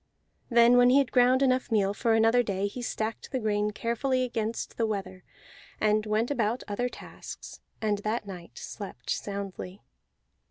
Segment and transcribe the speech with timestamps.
[0.49, 4.23] Then when he had ground enough meal for another day he stacked the grain carefully
[4.23, 5.23] against the weather,
[5.79, 9.83] and went about other tasks, and that night slept soundly.